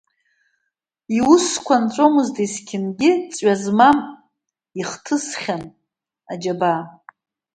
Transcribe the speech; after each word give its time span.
Иусқәа 1.17 1.75
нҵәомызт 1.83 2.35
есқьынгьы, 2.43 3.11
ҵҩа 3.33 3.55
змам 3.61 3.97
ихҭысхьан 4.79 5.63
аџьабаа. 6.31 6.81